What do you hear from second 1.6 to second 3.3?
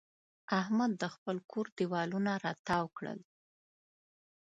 دېوالونه را تاوو کړل.